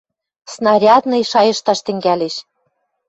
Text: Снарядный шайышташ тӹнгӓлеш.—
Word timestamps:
Снарядный 0.53 1.23
шайышташ 1.31 1.79
тӹнгӓлеш.— 1.85 2.35